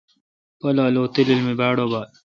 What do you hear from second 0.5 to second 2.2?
پالا لو تلیل می باڑ ابال؟